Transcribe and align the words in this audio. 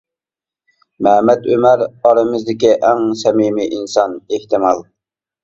مەمەت 1.07 1.43
ئۆمەر 1.55 1.83
ئارىمىزدىكى، 1.89 2.73
ئەڭ 2.89 3.05
سەمىمىي 3.21 3.71
ئىنسان 3.79 4.19
ئېھتىمال. 4.39 4.85